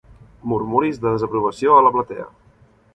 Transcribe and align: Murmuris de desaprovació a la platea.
Murmuris 0.53 0.97
de 1.03 1.07
desaprovació 1.17 1.77
a 1.79 1.87
la 1.89 1.95
platea. 1.99 2.29